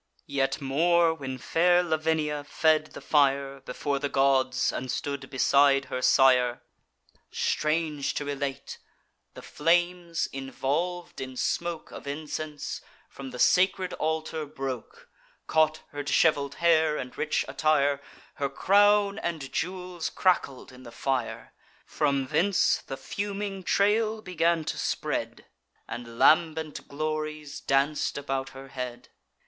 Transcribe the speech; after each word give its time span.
Yet 0.25 0.59
more, 0.59 1.13
when 1.13 1.37
fair 1.37 1.83
Lavinia 1.83 2.43
fed 2.43 2.87
the 2.93 3.01
fire 3.01 3.59
Before 3.59 3.99
the 3.99 4.09
gods, 4.09 4.71
and 4.71 4.91
stood 4.91 5.29
beside 5.29 5.85
her 5.93 6.01
sire, 6.01 6.63
Strange 7.29 8.15
to 8.15 8.25
relate, 8.25 8.79
the 9.35 9.43
flames, 9.43 10.27
involv'd 10.33 11.21
in 11.21 11.37
smoke 11.37 11.91
Of 11.91 12.07
incense, 12.07 12.81
from 13.11 13.29
the 13.29 13.37
sacred 13.37 13.93
altar 13.93 14.43
broke, 14.47 15.07
Caught 15.45 15.83
her 15.89 16.01
dishevel'd 16.03 16.55
hair 16.55 16.97
and 16.97 17.15
rich 17.15 17.45
attire; 17.47 18.01
Her 18.37 18.49
crown 18.49 19.19
and 19.19 19.53
jewels 19.53 20.09
crackled 20.09 20.71
in 20.71 20.81
the 20.81 20.91
fire: 20.91 21.53
From 21.85 22.25
thence 22.25 22.81
the 22.87 22.97
fuming 22.97 23.61
trail 23.61 24.23
began 24.23 24.63
to 24.65 24.79
spread 24.79 25.45
And 25.87 26.17
lambent 26.17 26.87
glories 26.87 27.59
danc'd 27.61 28.17
about 28.17 28.49
her 28.57 28.69
head. 28.69 29.09